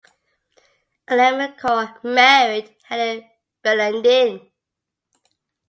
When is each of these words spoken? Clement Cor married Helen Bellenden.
Clement 1.05 1.55
Cor 1.61 1.99
married 2.03 2.75
Helen 2.87 3.23
Bellenden. 3.63 4.49